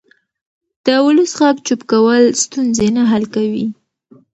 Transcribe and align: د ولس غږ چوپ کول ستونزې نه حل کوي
د 0.85 0.87
ولس 1.05 1.31
غږ 1.39 1.57
چوپ 1.67 1.81
کول 1.91 2.23
ستونزې 2.43 2.87
نه 2.95 3.03
حل 3.11 3.23
کوي 3.35 3.65